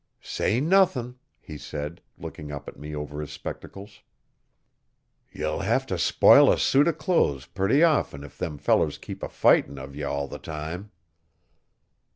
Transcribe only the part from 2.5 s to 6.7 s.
up at me over his spectacles. 'Ye'll hev t' spile a